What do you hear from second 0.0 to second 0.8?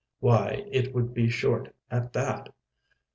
Why,